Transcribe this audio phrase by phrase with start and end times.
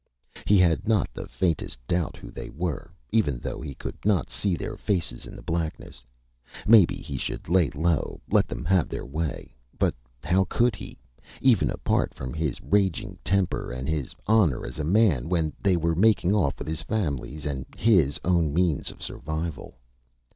[0.47, 4.55] He had not the faintest doubt who they were even though he could not see
[4.55, 6.03] their faces in the blackness.
[6.65, 9.53] Maybe he should lay low let them have their way....
[9.77, 9.93] But
[10.23, 10.97] how could he
[11.39, 15.93] even apart from his raging temper, and his honor as a man when they were
[15.93, 19.77] making off with his family's and his own means of survival?